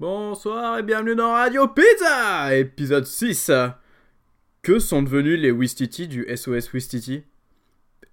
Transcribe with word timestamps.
Bonsoir 0.00 0.78
et 0.78 0.84
bienvenue 0.84 1.16
dans 1.16 1.32
Radio 1.32 1.66
Pizza 1.66 2.56
Épisode 2.56 3.04
6 3.04 3.50
Que 4.62 4.78
sont 4.78 5.02
devenus 5.02 5.40
les 5.40 5.50
Wistiti 5.50 6.06
du 6.06 6.24
SOS 6.36 6.72
Wistiti? 6.72 7.24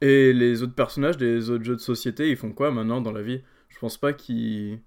Et 0.01 0.33
les 0.33 0.63
autres 0.63 0.73
personnages 0.73 1.17
des 1.17 1.51
autres 1.51 1.63
jeux 1.63 1.75
de 1.75 1.81
société, 1.81 2.31
ils 2.31 2.37
font 2.37 2.51
quoi 2.53 2.71
maintenant 2.71 3.01
dans 3.01 3.11
la 3.11 3.21
vie? 3.21 3.43
Je 3.69 3.77
pense 3.77 3.99
pas 3.99 4.13
qu'ils 4.13 4.81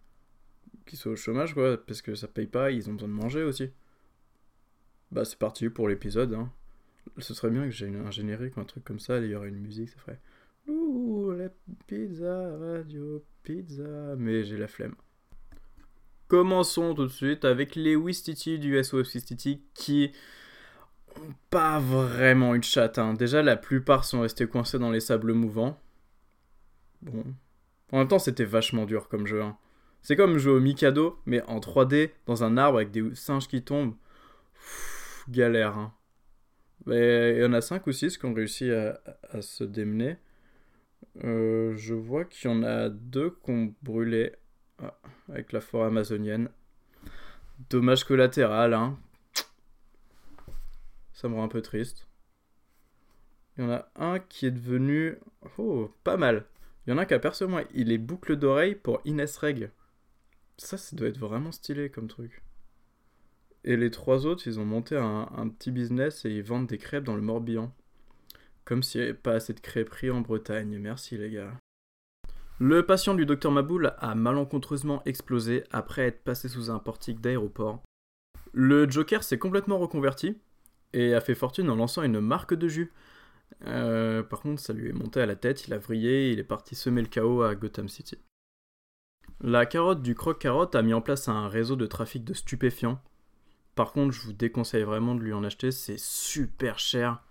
soient 0.93 1.13
au 1.13 1.17
chômage, 1.17 1.55
quoi, 1.55 1.77
parce 1.77 2.03
que 2.03 2.17
ça 2.17 2.27
paye 2.27 2.49
pas, 2.49 2.73
ils 2.73 2.91
ont 2.91 2.95
besoin 2.95 3.09
de 3.09 3.15
manger 3.15 3.45
aussi. 3.45 3.71
Bah 5.13 5.25
c'est 5.25 5.39
parti 5.39 5.69
pour 5.69 5.89
l'épisode, 5.89 6.35
hein. 6.35 6.51
Ce 7.19 7.33
serait 7.33 7.51
bien 7.51 7.63
que 7.67 7.71
j'ai 7.71 7.87
un 7.87 8.11
générique 8.11 8.57
ou 8.57 8.61
un 8.61 8.65
truc 8.65 8.83
comme 8.83 8.99
ça, 8.99 9.19
il 9.19 9.31
y 9.31 9.37
aurait 9.37 9.51
une 9.51 9.61
musique, 9.61 9.91
ça 9.91 9.99
ferait... 9.99 10.21
Ouh, 10.67 11.31
la 11.31 11.49
pizza, 11.87 12.57
radio, 12.57 13.25
pizza... 13.45 14.17
Mais 14.19 14.43
j'ai 14.43 14.57
la 14.57 14.67
flemme. 14.67 14.97
Commençons 16.29 16.95
tout 16.95 17.07
de 17.07 17.13
suite 17.13 17.45
avec 17.45 17.75
les 17.75 17.97
Wistiti 17.97 18.59
du 18.59 18.83
SOS 18.83 19.15
Wistiti 19.15 19.63
qui 19.75 20.13
ont 21.17 21.35
pas 21.51 21.81
vraiment 21.81 22.55
une 22.55 22.63
chatte. 22.63 22.99
Hein. 22.99 23.15
Déjà, 23.15 23.43
la 23.43 23.57
plupart 23.57 24.05
sont 24.05 24.21
restés 24.21 24.47
coincés 24.47 24.79
dans 24.79 24.91
les 24.91 25.01
sables 25.01 25.33
mouvants. 25.33 25.81
Bon. 27.01 27.25
En 27.93 27.99
même 27.99 28.09
temps, 28.09 28.19
c'était 28.19 28.45
vachement 28.45 28.85
dur 28.85 29.09
comme 29.09 29.27
jeu. 29.27 29.43
Hein. 29.43 29.57
C'est 30.03 30.17
comme 30.17 30.39
jouer 30.39 30.53
au 30.53 30.61
Mikado, 30.61 31.19
mais 31.27 31.43
en 31.45 31.61
3D, 31.61 32.11
dans 32.27 32.45
un 32.45 32.57
arbre 32.57 32.79
avec 32.79 32.91
des 32.91 33.15
singes 33.15 33.49
qui 33.49 33.63
tombent. 33.63 33.95
galère. 35.29 35.79
Hein. 35.79 35.95
Mais 36.87 37.37
il 37.37 37.41
y 37.41 37.45
en 37.45 37.53
a 37.53 37.61
5 37.61 37.87
ou 37.87 37.93
6 37.93 38.19
qui 38.19 38.27
ont 38.27 38.35
réussi 38.35 38.71
à, 38.71 39.01
se 39.41 39.65
démener. 39.65 40.17
Euh, 41.25 41.75
je 41.77 41.95
vois 41.95 42.25
qu'il 42.25 42.51
y 42.51 42.55
en 42.55 42.63
a 42.63 42.89
deux 42.89 43.31
qui 43.45 43.51
ont 43.51 43.75
brûlé. 43.83 44.33
Ah, 44.83 44.97
avec 45.29 45.53
la 45.53 45.61
forêt 45.61 45.87
amazonienne. 45.87 46.51
Dommage 47.71 48.05
collatéral, 48.05 48.75
hein. 48.75 48.99
Ça 51.13 51.29
me 51.29 51.35
rend 51.35 51.45
un 51.45 51.49
peu 51.49 51.63
triste. 51.63 52.07
Il 53.57 53.65
y 53.65 53.67
en 53.67 53.71
a 53.73 53.91
un 53.97 54.21
qui 54.21 54.47
est 54.47 54.53
devenu... 54.53 55.17
Oh, 55.59 55.93
pas 56.05 56.17
mal. 56.17 56.47
Il 56.87 56.91
y 56.91 56.93
en 56.93 56.99
a 56.99 57.07
qui 57.07 57.15
aperçoit 57.15 57.49
moi. 57.49 57.65
Il 57.75 57.91
est 57.91 57.99
boucle 57.99 58.37
d'oreille 58.37 58.77
pour 58.77 59.01
Inès 59.05 59.37
Reg. 59.37 59.71
Ça, 60.59 60.77
ça 60.77 60.95
doit 60.95 61.09
être 61.09 61.19
vraiment 61.19 61.51
stylé 61.51 61.91
comme 61.91 62.07
truc. 62.07 62.43
Et 63.65 63.77
les 63.77 63.91
trois 63.91 64.27
autres, 64.27 64.47
ils 64.47 64.61
ont 64.61 64.65
monté 64.65 64.97
un, 64.97 65.29
un 65.37 65.49
petit 65.49 65.73
business 65.73 66.25
et 66.25 66.31
ils 66.31 66.45
vendent 66.45 66.69
des 66.69 66.79
crêpes 66.79 67.05
dans 67.05 67.17
le 67.17 67.23
Morbihan. 67.23 67.75
Comme 68.65 68.85
s'il 68.85 69.01
n'y 69.01 69.09
avait 69.09 69.15
pas 69.15 69.35
assez 69.35 69.55
de 69.55 69.61
crêperies 69.61 70.11
en 70.11 70.21
Bretagne. 70.21 70.79
Merci 70.79 71.19
les 71.19 71.31
gars. 71.31 71.53
Le 72.61 72.85
patient 72.85 73.15
du 73.15 73.25
docteur 73.25 73.53
Maboul 73.53 73.95
a 73.99 74.17
malencontreusement 74.17 75.01
explosé 75.05 75.63
après 75.71 76.03
être 76.03 76.25
passé 76.25 76.49
sous 76.49 76.73
un 76.73 76.81
portique 76.81 77.21
d'aéroport. 77.21 77.83
Le 78.53 78.91
Joker 78.91 79.23
s'est 79.23 79.39
complètement 79.39 79.79
reconverti 79.79 80.37
et 80.93 81.15
a 81.15 81.21
fait 81.21 81.37
fortune 81.37 81.71
en 81.71 81.77
lançant 81.77 82.03
une 82.03 82.19
marque 82.21 82.55
de 82.55 82.67
jus. 82.67 82.93
Euh, 83.67 84.25
par 84.25 84.41
contre, 84.41 84.61
ça 84.61 84.73
lui 84.73 84.89
est 84.89 84.93
monté 84.93 85.21
à 85.21 85.27
la 85.27 85.37
tête, 85.37 85.69
il 85.69 85.73
a 85.73 85.79
vrillé, 85.79 86.33
il 86.33 86.41
est 86.41 86.45
parti 86.45 86.75
semer 86.75 87.03
le 87.03 87.07
chaos 87.07 87.43
à 87.43 87.55
Gotham 87.55 87.89
City. 87.89 88.19
La 89.41 89.65
carotte 89.65 90.03
du 90.03 90.17
croque-carotte 90.17 90.75
a 90.75 90.83
mis 90.83 90.95
en 90.95 91.01
place 91.01 91.29
un 91.29 91.47
réseau 91.47 91.77
de 91.77 91.87
trafic 91.87 92.25
de 92.25 92.35
stupéfiants. 92.35 93.01
Par 93.77 93.93
contre, 93.93 94.13
je 94.13 94.23
vous 94.23 94.33
déconseille 94.33 94.83
vraiment 94.83 95.15
de 95.15 95.21
lui 95.21 95.33
en 95.33 95.45
acheter, 95.45 95.71
c'est 95.71 95.99
super 95.99 96.81
cher. 96.81 97.23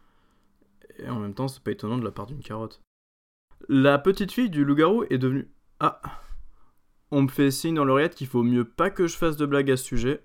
Et 1.00 1.10
en 1.10 1.20
même 1.20 1.34
temps, 1.34 1.50
c'est 1.50 1.62
pas 1.62 1.72
étonnant 1.72 1.98
de 1.98 2.06
la 2.06 2.12
part 2.12 2.28
d'une 2.28 2.42
carotte. 2.42 2.82
La 3.70 3.98
petite 4.00 4.32
fille 4.32 4.50
du 4.50 4.64
loup-garou 4.64 5.06
est 5.10 5.18
devenue. 5.18 5.50
Ah 5.80 6.02
On 7.12 7.24
me 7.24 7.28
fait 7.28 7.52
signe 7.52 7.76
dans 7.76 7.86
l'oreillette 7.86 8.16
qu'il 8.16 8.28
faut 8.28 8.44
mieux 8.44 8.66
pas 8.66 8.90
que 8.90 9.08
je 9.08 9.18
fasse 9.18 9.38
de 9.38 9.46
blagues 9.46 9.72
à 9.72 9.78
ce 9.78 9.84
sujet. 9.84 10.24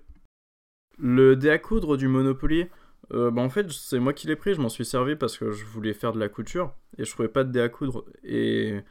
Le 0.97 1.35
dé 1.35 1.49
à 1.49 1.57
coudre 1.57 1.97
du 1.97 2.07
Monopoly, 2.07 2.69
euh, 3.11 3.31
bah 3.31 3.41
en 3.41 3.49
fait, 3.49 3.69
c'est 3.71 3.99
moi 3.99 4.13
qui 4.13 4.27
l'ai 4.27 4.35
pris, 4.35 4.53
je 4.53 4.61
m'en 4.61 4.69
suis 4.69 4.85
servi 4.85 5.15
parce 5.15 5.37
que 5.37 5.51
je 5.51 5.65
voulais 5.65 5.93
faire 5.93 6.13
de 6.13 6.19
la 6.19 6.29
couture 6.29 6.73
et 6.97 7.03
je 7.03 7.11
trouvais 7.11 7.27
pas 7.27 7.43
de 7.43 7.51
dé 7.51 7.59
à 7.59 7.69
coudre. 7.69 8.05
Et 8.23 8.81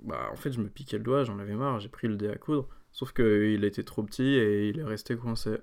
bah 0.00 0.28
en 0.32 0.36
fait, 0.36 0.52
je 0.52 0.60
me 0.60 0.68
piquais 0.68 0.98
le 0.98 1.04
doigt, 1.04 1.24
j'en 1.24 1.38
avais 1.38 1.54
marre, 1.54 1.80
j'ai 1.80 1.88
pris 1.88 2.08
le 2.08 2.16
dé 2.16 2.28
à 2.28 2.36
coudre. 2.36 2.68
Sauf 2.92 3.12
qu'il 3.12 3.64
était 3.64 3.84
trop 3.84 4.02
petit 4.02 4.34
et 4.34 4.68
il 4.70 4.80
est 4.80 4.84
resté 4.84 5.16
coincé. 5.16 5.58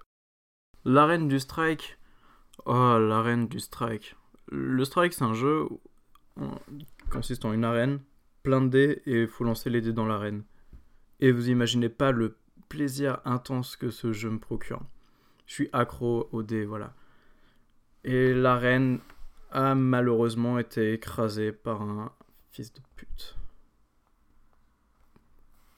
L'arène 0.85 1.27
du 1.27 1.39
strike. 1.39 1.97
Oh, 2.65 2.97
l'arène 2.99 3.47
du 3.47 3.59
strike. 3.59 4.15
Le 4.47 4.85
strike, 4.85 5.13
c'est 5.13 5.23
un 5.23 5.33
jeu 5.33 5.67
consiste 7.09 7.45
en 7.45 7.53
une 7.53 7.63
arène, 7.63 7.99
plein 8.43 8.61
de 8.61 8.67
dés, 8.67 9.01
et 9.05 9.21
il 9.21 9.27
faut 9.27 9.43
lancer 9.43 9.69
les 9.69 9.81
dés 9.81 9.93
dans 9.93 10.05
l'arène. 10.05 10.43
Et 11.19 11.31
vous 11.31 11.49
imaginez 11.49 11.89
pas 11.89 12.11
le 12.11 12.37
plaisir 12.69 13.19
intense 13.25 13.75
que 13.75 13.89
ce 13.89 14.11
jeu 14.11 14.29
me 14.29 14.39
procure. 14.39 14.81
Je 15.45 15.53
suis 15.53 15.69
accro 15.73 16.27
aux 16.31 16.43
dés, 16.43 16.65
voilà. 16.65 16.93
Et 18.03 18.33
l'arène 18.33 18.99
a 19.51 19.75
malheureusement 19.75 20.59
été 20.59 20.93
écrasée 20.93 21.51
par 21.51 21.81
un 21.81 22.11
fils 22.51 22.73
de 22.73 22.81
pute. 22.95 23.37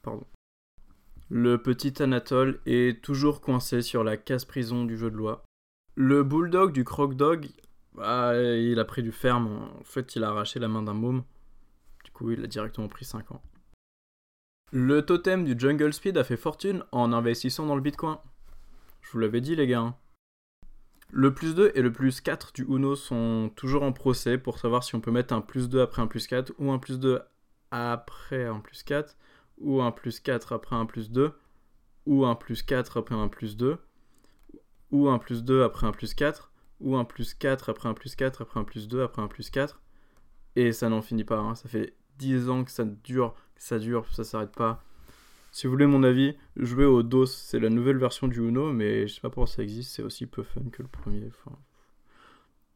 Pardon. 0.01 0.25
Le 1.29 1.57
petit 1.57 2.01
Anatole 2.01 2.59
est 2.65 3.03
toujours 3.03 3.41
coincé 3.41 3.81
sur 3.81 4.03
la 4.03 4.15
casse-prison 4.17 4.85
du 4.85 4.97
jeu 4.97 5.11
de 5.11 5.17
loi. 5.17 5.43
Le 5.95 6.23
bulldog 6.23 6.71
du 6.71 6.83
croc-dog 6.83 7.49
bah, 7.97 8.39
il 8.39 8.79
a 8.79 8.85
pris 8.85 9.01
du 9.03 9.11
ferme. 9.11 9.69
En 9.79 9.83
fait, 9.83 10.15
il 10.15 10.23
a 10.23 10.29
arraché 10.29 10.59
la 10.59 10.67
main 10.67 10.83
d'un 10.83 10.93
môme. 10.93 11.23
Du 12.05 12.11
coup, 12.11 12.31
il 12.31 12.43
a 12.43 12.47
directement 12.47 12.87
pris 12.87 13.05
5 13.05 13.31
ans. 13.31 13.41
Le 14.71 15.01
totem 15.01 15.43
du 15.43 15.55
Jungle 15.57 15.93
Speed 15.93 16.17
a 16.17 16.23
fait 16.23 16.37
fortune 16.37 16.83
en 16.91 17.11
investissant 17.11 17.65
dans 17.65 17.75
le 17.75 17.81
Bitcoin. 17.81 18.17
Je 19.01 19.11
vous 19.11 19.19
l'avais 19.19 19.41
dit, 19.41 19.55
les 19.55 19.65
gars. 19.65 19.79
Hein. 19.79 19.95
Le 21.09 21.33
plus 21.33 21.55
2 21.55 21.71
et 21.73 21.81
le 21.81 21.91
plus 21.91 22.21
4 22.21 22.51
du 22.53 22.63
Uno 22.63 22.95
sont 22.95 23.49
toujours 23.55 23.83
en 23.83 23.93
procès 23.93 24.37
pour 24.37 24.59
savoir 24.59 24.83
si 24.83 24.93
on 24.93 24.99
peut 24.99 25.11
mettre 25.11 25.33
un 25.33 25.41
plus 25.41 25.69
2 25.69 25.81
après 25.81 26.01
un 26.01 26.07
plus 26.07 26.27
4 26.27 26.51
ou 26.59 26.71
un 26.71 26.79
plus 26.79 26.99
2 26.99 27.21
après 27.71 28.45
un 28.45 28.59
plus 28.59 28.83
4 28.83 29.15
ou 29.59 29.81
un 29.81 29.91
plus 29.91 30.19
4 30.19 30.51
après 30.51 30.75
un 30.75 30.85
plus 30.85 31.09
2 31.09 31.31
ou 32.05 32.25
un 32.25 32.35
plus 32.35 32.61
4 32.61 32.97
après 32.97 33.15
un 33.15 33.29
plus 33.29 33.55
2 33.55 33.77
ou 34.91 35.07
un 35.07 35.17
plus 35.17 35.45
2 35.45 35.63
après 35.63 35.87
un 35.87 35.93
plus 35.93 36.13
4 36.13 36.51
ou 36.79 36.95
un 36.95 37.05
plus 37.05 37.33
4 37.33 37.69
après 37.69 37.89
un 37.89 37.93
plus 37.93 38.15
4 38.15 38.41
après 38.41 38.59
un 38.59 38.63
plus 38.63 38.87
2 38.87 39.01
après 39.01 39.21
un 39.21 39.27
plus 39.27 39.49
4 39.49 39.81
et 40.55 40.71
ça 40.71 40.89
n'en 40.89 41.01
finit 41.01 41.23
pas 41.23 41.39
hein. 41.39 41.55
ça 41.55 41.69
fait 41.69 41.95
10 42.17 42.49
ans 42.49 42.63
que 42.63 42.71
ça 42.71 42.85
dure 42.85 43.35
que 43.55 43.63
ça 43.63 43.79
dure 43.79 44.05
ça 44.13 44.23
s'arrête 44.23 44.55
pas. 44.55 44.83
Si 45.51 45.65
vous 45.65 45.71
voulez 45.71 45.87
mon 45.87 46.03
avis 46.03 46.37
jouez 46.55 46.85
au 46.85 47.03
DOS. 47.03 47.25
C'est 47.25 47.59
la 47.59 47.69
nouvelle 47.69 47.97
version 47.97 48.27
du 48.27 48.39
Uno 48.39 48.73
mais 48.73 49.07
je 49.07 49.15
sais 49.15 49.21
pas 49.21 49.29
pourquoi 49.29 49.47
ça 49.47 49.63
existe. 49.63 49.91
C'est 49.95 50.03
aussi 50.03 50.25
peu 50.25 50.43
fun 50.43 50.69
que 50.71 50.81
le 50.81 50.87
premier 50.87 51.27
enfin, 51.27 51.57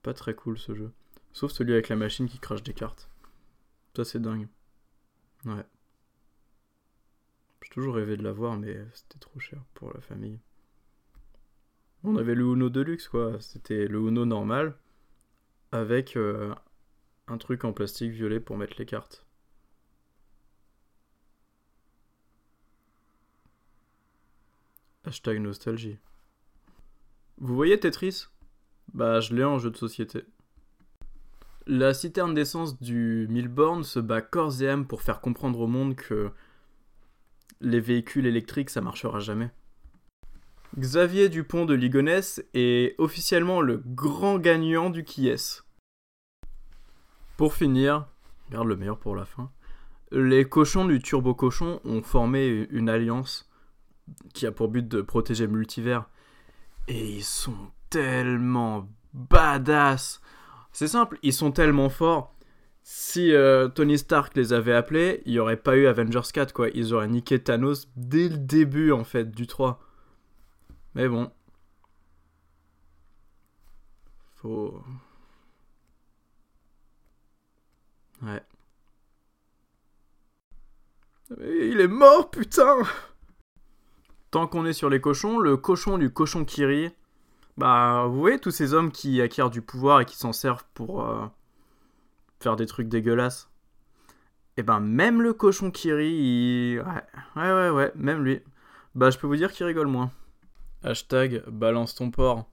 pas 0.03 0.13
très 0.13 0.33
cool 0.33 0.57
ce 0.57 0.73
jeu. 0.73 0.91
Sauf 1.33 1.51
celui 1.51 1.73
avec 1.73 1.89
la 1.89 1.95
machine 1.95 2.27
qui 2.27 2.39
crache 2.39 2.63
des 2.63 2.73
cartes. 2.73 3.09
Ça 3.95 4.03
c'est 4.03 4.21
dingue. 4.21 4.47
Ouais. 5.45 5.65
J'ai 7.63 7.69
toujours 7.69 7.95
rêvé 7.95 8.17
de 8.17 8.23
l'avoir 8.23 8.57
mais 8.57 8.85
c'était 8.93 9.19
trop 9.19 9.39
cher 9.39 9.61
pour 9.73 9.93
la 9.93 10.01
famille 10.01 10.39
on 12.03 12.15
avait 12.15 12.35
le 12.35 12.43
Uno 12.43 12.69
Deluxe, 12.69 13.07
quoi. 13.07 13.37
C'était 13.39 13.87
le 13.87 13.99
Uno 13.99 14.25
normal 14.25 14.75
avec 15.71 16.17
euh, 16.17 16.53
un 17.27 17.37
truc 17.37 17.63
en 17.63 17.73
plastique 17.73 18.11
violet 18.11 18.39
pour 18.39 18.57
mettre 18.57 18.75
les 18.77 18.85
cartes. 18.85 19.25
Hashtag 25.05 25.39
nostalgie. 25.39 25.97
Vous 27.37 27.55
voyez 27.55 27.79
Tetris? 27.79 28.27
Bah, 28.93 29.19
je 29.19 29.33
l'ai 29.33 29.43
en 29.43 29.57
jeu 29.57 29.71
de 29.71 29.77
société. 29.77 30.23
La 31.65 31.93
citerne 31.93 32.33
d'essence 32.33 32.79
du 32.81 33.27
Milborn 33.29 33.83
se 33.83 33.99
bat 33.99 34.21
corps 34.21 34.61
et 34.61 34.69
âme 34.69 34.85
pour 34.85 35.01
faire 35.01 35.21
comprendre 35.21 35.59
au 35.59 35.67
monde 35.67 35.95
que 35.95 36.31
les 37.61 37.79
véhicules 37.79 38.25
électriques 38.25 38.69
ça 38.69 38.81
marchera 38.81 39.19
jamais. 39.19 39.51
Xavier 40.77 41.27
Dupont 41.27 41.65
de 41.65 41.73
Ligonnès 41.73 42.41
est 42.53 42.95
officiellement 42.97 43.59
le 43.59 43.83
grand 43.85 44.39
gagnant 44.39 44.89
du 44.89 45.03
Kies. 45.03 45.59
Pour 47.35 47.53
finir, 47.53 48.07
garde 48.51 48.67
le 48.67 48.77
meilleur 48.77 48.97
pour 48.97 49.13
la 49.13 49.25
fin, 49.25 49.51
les 50.11 50.45
cochons 50.45 50.85
du 50.85 50.99
Turbo 50.99 51.33
Cochon 51.33 51.81
ont 51.83 52.01
formé 52.01 52.67
une 52.69 52.87
alliance 52.87 53.49
qui 54.33 54.45
a 54.45 54.53
pour 54.53 54.69
but 54.69 54.87
de 54.87 55.01
protéger 55.01 55.45
le 55.45 55.51
multivers. 55.51 56.05
Et 56.87 57.17
ils 57.17 57.23
sont 57.23 57.71
tellement 57.89 58.87
badass. 59.13 60.21
C'est 60.71 60.87
simple, 60.87 61.19
ils 61.21 61.33
sont 61.33 61.51
tellement 61.51 61.89
forts. 61.89 62.33
Si 62.81 63.33
euh, 63.33 63.67
Tony 63.67 63.97
Stark 63.97 64.37
les 64.37 64.53
avait 64.53 64.73
appelés, 64.73 65.21
il 65.25 65.33
n'y 65.33 65.39
aurait 65.39 65.57
pas 65.57 65.75
eu 65.75 65.87
Avengers 65.87 66.31
4, 66.33 66.53
quoi. 66.53 66.69
Ils 66.73 66.93
auraient 66.93 67.09
niqué 67.09 67.39
Thanos 67.39 67.89
dès 67.97 68.29
le 68.29 68.37
début, 68.37 68.93
en 68.93 69.03
fait, 69.03 69.31
du 69.31 69.47
3. 69.47 69.79
Mais 70.95 71.07
bon. 71.07 71.31
Faut. 74.35 74.83
Ouais. 78.21 78.43
Il 81.39 81.79
est 81.79 81.87
mort, 81.87 82.29
putain 82.29 82.83
tant 84.31 84.47
qu'on 84.47 84.65
est 84.65 84.73
sur 84.73 84.89
les 84.89 85.01
cochons, 85.01 85.39
le 85.39 85.57
cochon 85.57 85.97
du 85.97 86.09
cochon 86.09 86.45
Kiri, 86.45 86.89
bah, 87.57 88.05
vous 88.07 88.19
voyez 88.19 88.39
tous 88.39 88.51
ces 88.51 88.73
hommes 88.73 88.91
qui 88.91 89.21
acquièrent 89.21 89.49
du 89.49 89.61
pouvoir 89.61 90.01
et 90.01 90.05
qui 90.05 90.15
s'en 90.17 90.31
servent 90.33 90.63
pour 90.73 91.05
euh, 91.05 91.25
faire 92.39 92.55
des 92.55 92.65
trucs 92.65 92.87
dégueulasses. 92.87 93.49
Et 94.57 94.63
ben, 94.63 94.79
même 94.79 95.21
le 95.21 95.33
cochon 95.33 95.69
Kiri, 95.69 96.09
il... 96.09 96.79
ouais, 96.79 97.41
ouais, 97.41 97.53
ouais, 97.53 97.69
ouais, 97.69 97.91
même 97.95 98.23
lui. 98.23 98.41
Bah, 98.95 99.09
je 99.09 99.17
peux 99.17 99.27
vous 99.27 99.35
dire 99.35 99.51
qu'il 99.51 99.65
rigole 99.65 99.87
moins. 99.87 100.11
Hashtag 100.83 101.43
balance 101.47 101.93
ton 101.93 102.09
porc. 102.09 102.45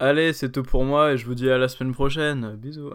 Allez, 0.00 0.32
c'est 0.32 0.50
tout 0.50 0.62
pour 0.62 0.84
moi 0.84 1.12
et 1.12 1.18
je 1.18 1.26
vous 1.26 1.34
dis 1.34 1.50
à 1.50 1.58
la 1.58 1.68
semaine 1.68 1.92
prochaine. 1.92 2.56
Bisous. 2.56 2.92